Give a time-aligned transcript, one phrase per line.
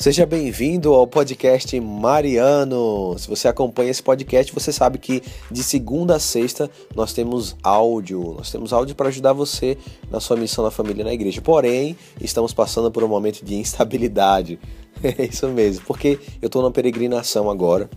[0.00, 3.14] Seja bem-vindo ao podcast Mariano.
[3.18, 8.32] Se você acompanha esse podcast, você sabe que de segunda a sexta nós temos áudio.
[8.38, 9.76] Nós temos áudio para ajudar você
[10.10, 11.42] na sua missão na família e na igreja.
[11.42, 14.58] Porém, estamos passando por um momento de instabilidade.
[15.02, 17.88] É isso mesmo, porque eu estou na peregrinação agora.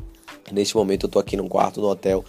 [0.52, 2.24] Neste momento eu estou aqui num quarto no hotel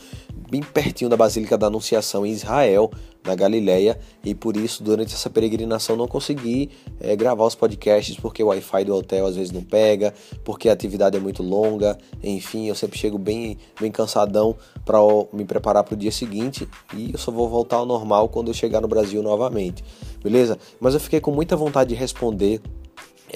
[0.51, 2.91] bem pertinho da Basílica da Anunciação em Israel,
[3.25, 6.71] na Galileia, e por isso durante essa peregrinação não consegui
[7.01, 10.13] é, gravar os podcasts porque o Wi-Fi do hotel às vezes não pega,
[10.45, 14.99] porque a atividade é muito longa, enfim, eu sempre chego bem, bem cansadão para
[15.33, 18.55] me preparar para o dia seguinte e eu só vou voltar ao normal quando eu
[18.55, 19.83] chegar no Brasil novamente,
[20.23, 20.59] beleza?
[20.79, 22.61] Mas eu fiquei com muita vontade de responder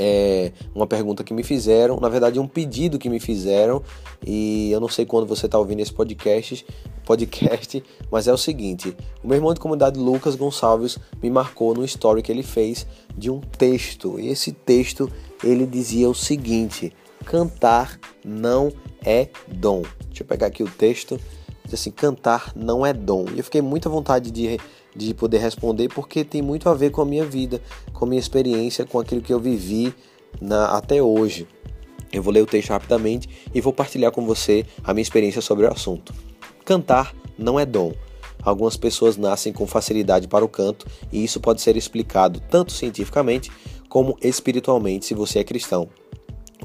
[0.00, 3.82] é, uma pergunta que me fizeram, na verdade um pedido que me fizeram
[4.24, 6.64] e eu não sei quando você está ouvindo esse podcast,
[7.08, 11.82] podcast, mas é o seguinte: o meu irmão de comunidade Lucas Gonçalves me marcou no
[11.86, 15.10] story que ele fez de um texto e esse texto
[15.42, 16.92] ele dizia o seguinte:
[17.24, 18.70] cantar não
[19.02, 19.82] é dom.
[20.08, 21.18] Deixa eu pegar aqui o texto.
[21.64, 23.24] Diz assim: cantar não é dom.
[23.34, 24.58] E eu fiquei muita vontade de
[24.96, 27.62] de poder responder, porque tem muito a ver com a minha vida,
[27.92, 29.94] com a minha experiência, com aquilo que eu vivi
[30.40, 31.46] na, até hoje.
[32.10, 35.66] Eu vou ler o texto rapidamente e vou partilhar com você a minha experiência sobre
[35.66, 36.12] o assunto.
[36.68, 37.94] Cantar não é dom.
[38.42, 43.50] Algumas pessoas nascem com facilidade para o canto e isso pode ser explicado tanto cientificamente
[43.88, 45.88] como espiritualmente se você é cristão.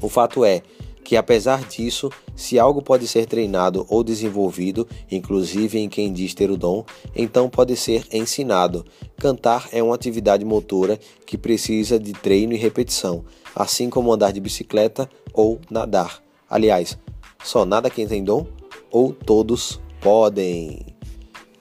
[0.02, 0.60] O fato é
[1.02, 6.50] que, apesar disso, se algo pode ser treinado ou desenvolvido, inclusive em quem diz ter
[6.50, 6.84] o dom,
[7.16, 8.84] então pode ser ensinado.
[9.16, 13.24] Cantar é uma atividade motora que precisa de treino e repetição,
[13.56, 16.22] assim como andar de bicicleta ou nadar.
[16.46, 16.98] Aliás,
[17.42, 18.46] só nada quem tem dom
[18.90, 20.84] ou todos podem?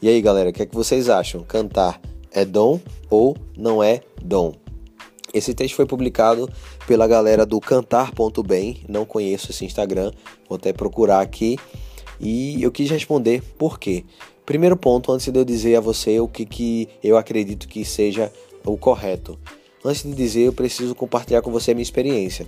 [0.02, 1.42] E aí, galera, o que é que vocês acham?
[1.44, 2.78] Cantar é dom
[3.09, 4.52] ou não é dom?
[5.34, 6.50] Esse texto foi publicado
[6.86, 10.12] pela galera do cantar.bem, não conheço esse Instagram,
[10.48, 11.58] vou até procurar aqui.
[12.20, 14.03] E eu quis responder por quê.
[14.46, 18.30] Primeiro ponto, antes de eu dizer a você o que, que eu acredito que seja
[18.66, 19.40] o correto.
[19.86, 22.46] Antes de dizer, eu preciso compartilhar com você a minha experiência.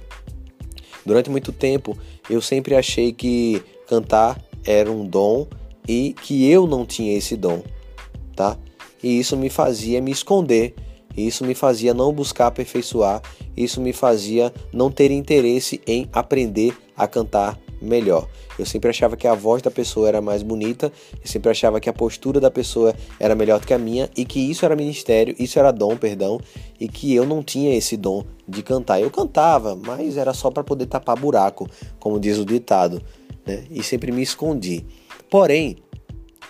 [1.05, 1.97] Durante muito tempo,
[2.29, 5.47] eu sempre achei que cantar era um dom
[5.87, 7.61] e que eu não tinha esse dom,
[8.35, 8.57] tá?
[9.03, 10.73] E isso me fazia me esconder
[11.17, 13.21] isso me fazia não buscar aperfeiçoar,
[13.55, 18.27] isso me fazia não ter interesse em aprender a cantar melhor.
[18.57, 20.91] Eu sempre achava que a voz da pessoa era mais bonita,
[21.21, 24.25] eu sempre achava que a postura da pessoa era melhor do que a minha e
[24.25, 26.39] que isso era ministério, isso era dom, perdão,
[26.79, 29.01] e que eu não tinha esse dom de cantar.
[29.01, 31.69] Eu cantava, mas era só para poder tapar buraco,
[31.99, 33.01] como diz o ditado,
[33.45, 33.63] né?
[33.71, 34.85] E sempre me escondi.
[35.29, 35.77] Porém,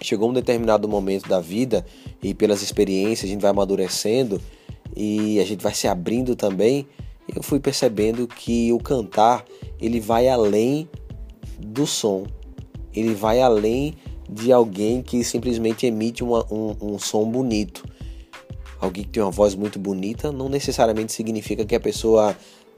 [0.01, 1.85] chegou um determinado momento da vida
[2.21, 4.41] e pelas experiências a gente vai amadurecendo
[4.95, 6.87] e a gente vai se abrindo também,
[7.33, 9.45] eu fui percebendo que o cantar
[9.79, 10.89] ele vai além
[11.59, 12.25] do som,
[12.93, 13.95] ele vai além
[14.29, 17.83] de alguém que simplesmente emite uma, um, um som bonito.
[18.79, 22.35] Alguém que tem uma voz muito bonita não necessariamente significa que a pessoa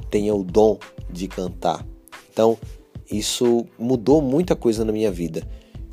[0.10, 0.78] tenha o dom
[1.10, 1.86] de cantar.
[2.32, 2.58] Então,
[3.10, 5.48] isso mudou muita coisa na minha vida.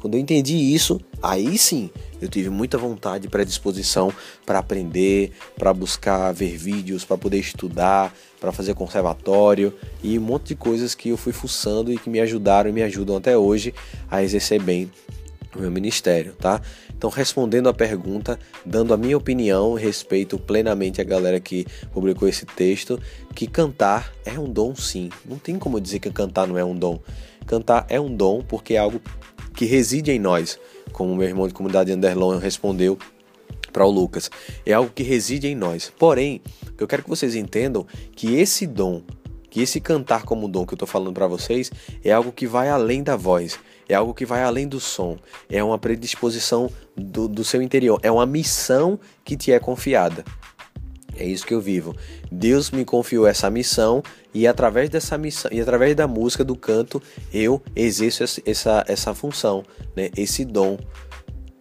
[0.04, 1.88] Quando eu entendi isso, aí sim
[2.20, 4.12] eu tive muita vontade e predisposição
[4.44, 9.72] para aprender, para buscar ver vídeos, para poder estudar, para fazer conservatório
[10.02, 12.82] e um monte de coisas que eu fui fuçando e que me ajudaram e me
[12.82, 13.72] ajudam até hoje
[14.10, 14.92] a exercer bem
[15.56, 16.60] o meu ministério, tá?
[16.94, 22.44] Então, respondendo a pergunta, dando a minha opinião, respeito plenamente a galera que publicou esse
[22.44, 23.00] texto,
[23.34, 25.08] que cantar é um dom sim.
[25.24, 27.00] Não tem como dizer que cantar não é um dom.
[27.46, 29.00] Cantar é um dom porque é algo
[29.54, 30.58] que reside em nós,
[30.92, 32.98] como meu irmão de comunidade Anderlon respondeu
[33.72, 34.30] para o Lucas.
[34.64, 35.92] É algo que reside em nós.
[35.98, 36.40] Porém,
[36.78, 39.02] eu quero que vocês entendam que esse dom,
[39.50, 41.70] que esse cantar como dom que eu estou falando para vocês,
[42.02, 43.58] é algo que vai além da voz,
[43.88, 45.16] é algo que vai além do som,
[45.48, 50.24] é uma predisposição do, do seu interior, é uma missão que te é confiada.
[51.16, 51.94] É isso que eu vivo.
[52.30, 54.02] Deus me confiou essa missão
[54.34, 57.00] e através dessa missão e através da música, do canto,
[57.32, 59.64] eu exerço essa, essa função,
[59.94, 60.10] né?
[60.16, 60.76] esse dom.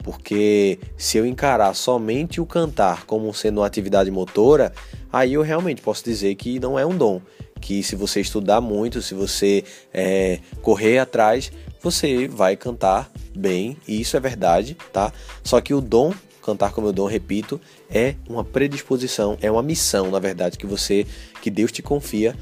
[0.03, 4.73] Porque se eu encarar somente o cantar como sendo uma atividade motora,
[5.11, 7.21] aí eu realmente posso dizer que não é um dom.
[7.61, 11.49] Que se você estudar muito, se você é, correr atrás,
[11.81, 15.13] você vai cantar bem, e isso é verdade, tá?
[15.41, 17.59] Só que o dom cantar como eu dom, repito,
[17.89, 21.05] é uma predisposição, é uma missão, na verdade, que você,
[21.41, 22.35] que Deus te confia,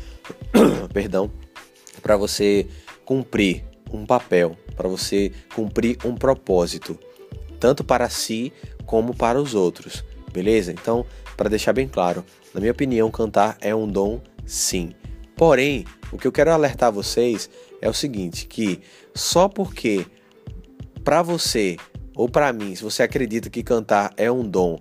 [0.91, 1.31] perdão,
[2.01, 2.67] para você
[3.05, 6.97] cumprir um papel, para você cumprir um propósito,
[7.59, 8.51] tanto para si
[8.85, 10.03] como para os outros.
[10.33, 10.71] Beleza?
[10.71, 11.05] Então,
[11.37, 14.93] para deixar bem claro, na minha opinião, cantar é um dom, sim.
[15.35, 17.49] Porém, o que eu quero alertar vocês
[17.81, 18.81] é o seguinte, que
[19.13, 20.05] só porque
[21.03, 21.77] para você
[22.15, 24.79] ou para mim, se você acredita que cantar é um dom,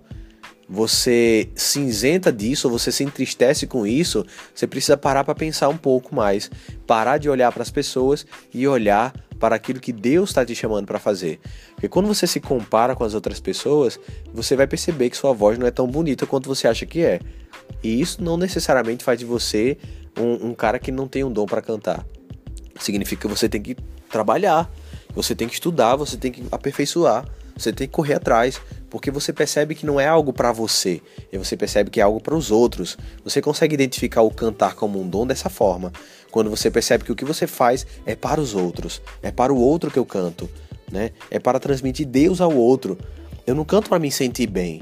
[0.67, 4.25] você se isenta disso, você se entristece com isso,
[4.55, 6.49] você precisa parar para pensar um pouco mais,
[6.87, 10.85] parar de olhar para as pessoas e olhar para aquilo que Deus está te chamando
[10.85, 11.41] para fazer.
[11.73, 13.99] Porque quando você se compara com as outras pessoas,
[14.33, 17.19] você vai perceber que sua voz não é tão bonita quanto você acha que é.
[17.83, 19.77] E isso não necessariamente faz de você
[20.17, 22.05] um, um cara que não tem um dom para cantar.
[22.79, 23.75] Significa que você tem que
[24.09, 24.71] trabalhar,
[25.13, 27.25] você tem que estudar, você tem que aperfeiçoar,
[27.55, 31.37] você tem que correr atrás, porque você percebe que não é algo para você, e
[31.37, 32.97] você percebe que é algo para os outros.
[33.23, 35.91] Você consegue identificar o cantar como um dom dessa forma,
[36.31, 39.57] quando você percebe que o que você faz é para os outros, é para o
[39.57, 40.49] outro que eu canto,
[40.91, 41.11] né?
[41.29, 42.97] É para transmitir Deus ao outro.
[43.45, 44.81] Eu não canto para me sentir bem.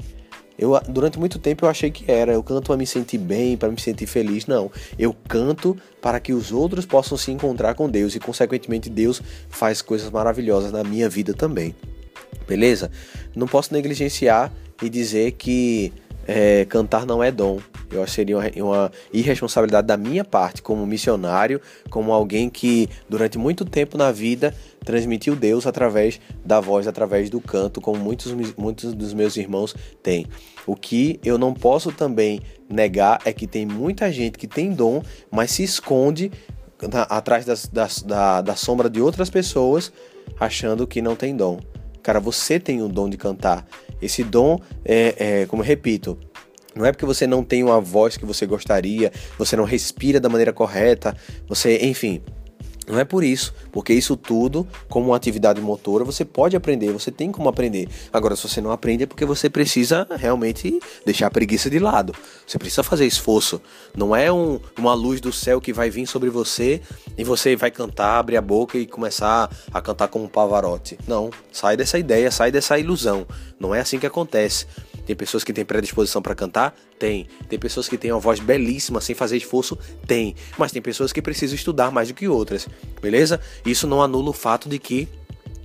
[0.60, 3.70] Eu, durante muito tempo eu achei que era, eu canto para me sentir bem, para
[3.70, 4.46] me sentir feliz.
[4.46, 9.22] Não, eu canto para que os outros possam se encontrar com Deus e, consequentemente, Deus
[9.48, 11.74] faz coisas maravilhosas na minha vida também
[12.50, 12.90] beleza?
[13.34, 14.52] Não posso negligenciar
[14.82, 15.92] e dizer que
[16.26, 17.60] é, cantar não é dom.
[17.90, 21.60] Eu acho que seria uma, uma, irresponsabilidade da minha parte, como missionário,
[21.90, 24.54] como alguém que durante muito tempo na vida
[24.84, 30.26] transmitiu Deus através da voz, através do canto, como muitos, muitos dos meus irmãos têm.
[30.66, 35.02] O que eu não posso também negar é que tem muita gente que tem dom,
[35.30, 36.30] mas se esconde
[36.92, 39.92] na, atrás das, das, da, da sombra de outras pessoas,
[40.38, 41.58] achando que não tem dom.
[42.02, 43.66] Cara, você tem o dom de cantar.
[44.00, 46.18] Esse dom é, é, como eu repito,
[46.74, 50.28] não é porque você não tem uma voz que você gostaria, você não respira da
[50.28, 51.16] maneira correta,
[51.48, 52.22] você, enfim,
[52.90, 57.12] não é por isso, porque isso tudo, como uma atividade motora, você pode aprender, você
[57.12, 57.88] tem como aprender.
[58.12, 62.12] Agora, se você não aprende, é porque você precisa realmente deixar a preguiça de lado.
[62.44, 63.62] Você precisa fazer esforço.
[63.96, 66.80] Não é um, uma luz do céu que vai vir sobre você
[67.16, 70.98] e você vai cantar, abrir a boca e começar a cantar como um pavarote.
[71.06, 73.24] Não, sai dessa ideia, sai dessa ilusão.
[73.58, 74.66] Não é assim que acontece.
[75.10, 76.72] Tem pessoas que têm predisposição para cantar?
[76.96, 77.26] Tem.
[77.48, 79.76] Tem pessoas que têm uma voz belíssima sem fazer esforço?
[80.06, 80.36] Tem.
[80.56, 82.68] Mas tem pessoas que precisam estudar mais do que outras,
[83.02, 83.40] beleza?
[83.66, 85.08] Isso não anula o fato de que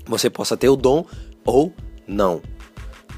[0.08, 1.06] você possa ter o dom
[1.46, 1.72] ou
[2.08, 2.42] não.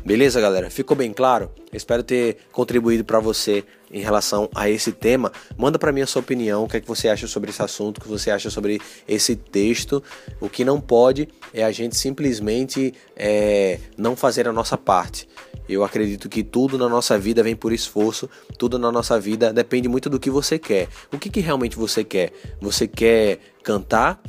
[0.06, 0.70] Beleza, galera?
[0.70, 1.50] Ficou bem claro?
[1.72, 5.32] Espero ter contribuído para você em relação a esse tema.
[5.58, 7.98] Manda para mim a sua opinião, o que é que você acha sobre esse assunto,
[7.98, 10.04] o que você acha sobre esse texto.
[10.42, 15.28] O que não pode é a gente simplesmente é, não fazer a nossa parte.
[15.68, 19.88] Eu acredito que tudo na nossa vida vem por esforço, tudo na nossa vida depende
[19.88, 20.88] muito do que você quer.
[21.12, 22.32] O que, que realmente você quer?
[22.62, 24.22] Você quer cantar?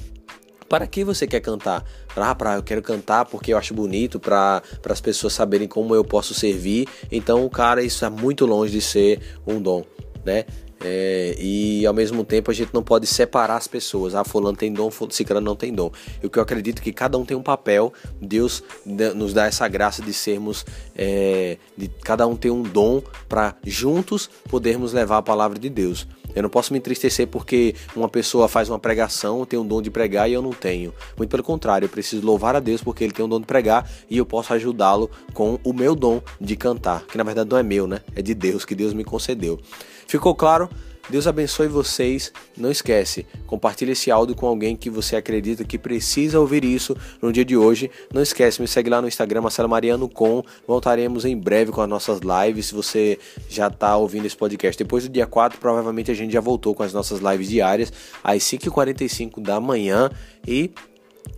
[0.69, 1.85] Para que você quer cantar?
[2.15, 6.05] Ah, pra, eu quero cantar porque eu acho bonito, para as pessoas saberem como eu
[6.05, 6.87] posso servir.
[7.11, 9.85] Então, cara, isso é muito longe de ser um dom,
[10.25, 10.45] né?
[10.81, 14.15] É, e ao mesmo tempo a gente não pode separar as pessoas.
[14.15, 15.91] Ah, fulano tem dom, ciclano não tem dom.
[16.23, 17.93] E o que eu acredito é que cada um tem um papel.
[18.21, 20.65] Deus nos dá essa graça de sermos,
[20.97, 26.07] é, de cada um ter um dom para juntos podermos levar a palavra de Deus.
[26.35, 29.91] Eu não posso me entristecer porque uma pessoa faz uma pregação, tem um dom de
[29.91, 30.93] pregar e eu não tenho.
[31.17, 33.89] Muito pelo contrário, eu preciso louvar a Deus porque ele tem um dom de pregar
[34.09, 37.63] e eu posso ajudá-lo com o meu dom de cantar, que na verdade não é
[37.63, 38.01] meu, né?
[38.15, 39.59] É de Deus, que Deus me concedeu.
[40.07, 40.69] Ficou claro?
[41.09, 42.33] Deus abençoe vocês.
[42.57, 47.33] Não esquece, compartilhe esse áudio com alguém que você acredita que precisa ouvir isso no
[47.33, 47.91] dia de hoje.
[48.13, 50.43] Não esquece, me segue lá no Instagram, Marcelo Mariano com.
[50.67, 52.67] Voltaremos em breve com as nossas lives.
[52.67, 56.41] Se você já está ouvindo esse podcast depois do dia 4, provavelmente a gente já
[56.41, 60.11] voltou com as nossas lives diárias às 5h45 da manhã.
[60.47, 60.71] E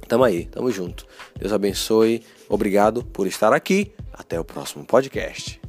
[0.08, 1.06] tamo aí, tamo junto.
[1.38, 2.22] Deus abençoe.
[2.48, 3.92] Obrigado por estar aqui.
[4.12, 5.59] Até o próximo podcast.